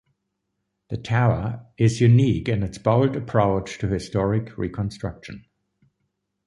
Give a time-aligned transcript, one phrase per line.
[0.89, 5.45] The tower is unique in its bold approach to historic reconstruction.